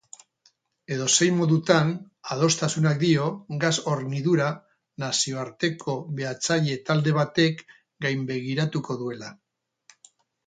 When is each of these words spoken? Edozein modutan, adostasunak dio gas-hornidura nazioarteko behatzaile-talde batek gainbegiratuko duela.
Edozein 0.93 1.35
modutan, 1.39 1.89
adostasunak 2.35 2.97
dio 3.03 3.27
gas-hornidura 3.63 4.47
nazioarteko 5.05 5.95
behatzaile-talde 6.21 7.13
batek 7.21 7.61
gainbegiratuko 8.07 8.97
duela. 9.03 9.31